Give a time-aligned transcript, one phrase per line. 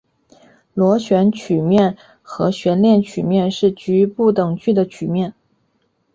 [0.73, 5.35] 螺旋曲面和悬链曲面是局部等距的曲面。